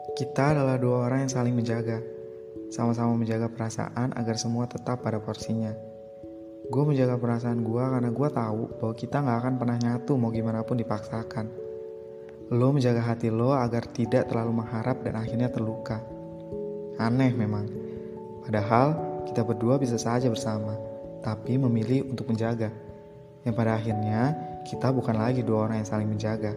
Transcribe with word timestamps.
Kita 0.00 0.56
adalah 0.56 0.80
dua 0.80 1.06
orang 1.08 1.28
yang 1.28 1.32
saling 1.32 1.52
menjaga, 1.52 2.00
sama-sama 2.72 3.12
menjaga 3.12 3.52
perasaan 3.52 4.16
agar 4.16 4.36
semua 4.40 4.64
tetap 4.64 5.04
pada 5.04 5.20
porsinya. 5.20 5.76
Gue 6.70 6.82
menjaga 6.86 7.18
perasaan 7.18 7.66
gue 7.66 7.82
karena 7.82 8.10
gue 8.14 8.28
tahu 8.30 8.62
bahwa 8.78 8.94
kita 8.94 9.16
gak 9.20 9.38
akan 9.42 9.54
pernah 9.58 9.76
nyatu 9.76 10.12
mau 10.16 10.30
gimana 10.30 10.62
pun 10.62 10.78
dipaksakan. 10.78 11.50
Lo 12.50 12.70
menjaga 12.70 13.02
hati 13.04 13.30
lo 13.30 13.52
agar 13.54 13.86
tidak 13.90 14.30
terlalu 14.30 14.62
mengharap 14.62 15.02
dan 15.02 15.18
akhirnya 15.18 15.52
terluka. 15.52 16.02
Aneh 16.98 17.34
memang. 17.34 17.66
Padahal 18.46 18.96
kita 19.28 19.44
berdua 19.46 19.78
bisa 19.78 20.00
saja 20.00 20.26
bersama, 20.26 20.74
tapi 21.22 21.60
memilih 21.60 22.08
untuk 22.08 22.30
menjaga. 22.32 22.72
Yang 23.46 23.54
pada 23.54 23.76
akhirnya 23.76 24.20
kita 24.66 24.90
bukan 24.90 25.16
lagi 25.16 25.46
dua 25.46 25.68
orang 25.68 25.84
yang 25.84 25.88
saling 25.88 26.08
menjaga, 26.08 26.52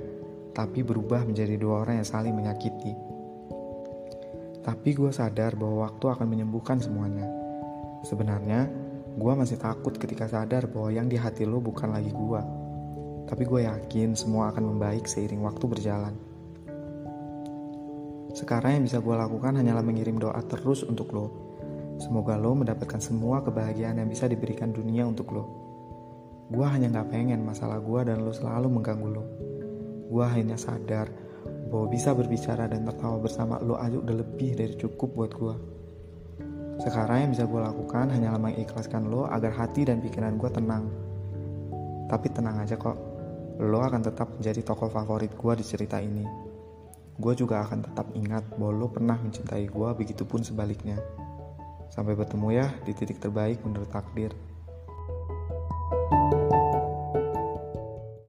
tapi 0.53 0.81
berubah 0.81 1.25
menjadi 1.25 1.57
dua 1.57 1.85
orang 1.85 2.01
yang 2.01 2.09
saling 2.09 2.33
menyakiti. 2.33 3.12
Tapi 4.63 4.95
gue 4.95 5.11
sadar 5.11 5.59
bahwa 5.59 5.91
waktu 5.91 6.05
akan 6.07 6.23
menyembuhkan 6.23 6.79
semuanya. 6.79 7.27
Sebenarnya, 8.07 8.71
gue 9.19 9.33
masih 9.35 9.59
takut 9.59 9.91
ketika 9.99 10.31
sadar 10.31 10.71
bahwa 10.71 10.87
yang 10.87 11.11
di 11.11 11.19
hati 11.19 11.43
lo 11.43 11.59
bukan 11.59 11.91
lagi 11.91 12.15
gue. 12.15 12.41
Tapi 13.27 13.43
gue 13.43 13.67
yakin 13.67 14.15
semua 14.15 14.55
akan 14.55 14.71
membaik 14.71 15.03
seiring 15.03 15.43
waktu 15.43 15.67
berjalan. 15.67 16.15
Sekarang 18.33 18.79
yang 18.79 18.83
bisa 18.87 19.03
gue 19.03 19.13
lakukan 19.13 19.59
hanyalah 19.59 19.83
mengirim 19.85 20.15
doa 20.15 20.39
terus 20.47 20.87
untuk 20.87 21.11
lo. 21.11 21.27
Semoga 22.01 22.39
lo 22.39 22.57
mendapatkan 22.57 23.03
semua 23.03 23.45
kebahagiaan 23.45 23.99
yang 23.99 24.09
bisa 24.09 24.25
diberikan 24.31 24.73
dunia 24.73 25.05
untuk 25.05 25.29
lo. 25.35 25.45
Gue 26.49 26.65
hanya 26.65 26.89
gak 26.89 27.13
pengen 27.13 27.45
masalah 27.45 27.77
gue 27.83 28.01
dan 28.07 28.23
lo 28.25 28.31
selalu 28.31 28.79
mengganggu 28.79 29.09
lo. 29.11 29.23
Gue 30.09 30.25
hanya 30.25 30.57
sadar 30.57 31.22
bahwa 31.73 31.89
bisa 31.89 32.13
berbicara 32.13 32.69
dan 32.69 32.85
tertawa 32.85 33.17
bersama 33.17 33.57
lo 33.57 33.81
aja 33.81 33.97
udah 33.97 34.13
lebih 34.21 34.53
dari 34.53 34.77
cukup 34.77 35.09
buat 35.17 35.31
gue. 35.33 35.55
Sekarang 36.85 37.25
yang 37.25 37.31
bisa 37.33 37.49
gue 37.49 37.57
lakukan 37.57 38.13
hanyalah 38.13 38.37
mengikhlaskan 38.37 39.09
lo 39.09 39.25
agar 39.25 39.57
hati 39.57 39.81
dan 39.81 39.97
pikiran 39.97 40.37
gue 40.37 40.53
tenang. 40.53 40.85
Tapi 42.05 42.29
tenang 42.29 42.61
aja 42.61 42.77
kok, 42.77 42.93
lo 43.57 43.81
akan 43.81 44.05
tetap 44.05 44.37
menjadi 44.37 44.61
tokoh 44.61 44.93
favorit 44.93 45.33
gue 45.33 45.53
di 45.57 45.65
cerita 45.65 45.97
ini. 45.97 46.21
Gue 47.17 47.33
juga 47.33 47.65
akan 47.65 47.89
tetap 47.89 48.05
ingat 48.13 48.53
bahwa 48.53 48.73
lo 48.77 48.87
pernah 48.93 49.17
mencintai 49.17 49.65
gue, 49.65 49.89
begitupun 49.97 50.45
sebaliknya. 50.45 51.01
Sampai 51.89 52.13
bertemu 52.13 52.53
ya 52.53 52.69
di 52.85 52.93
titik 52.93 53.17
terbaik 53.17 53.65
menurut 53.65 53.89
takdir. 53.89 54.52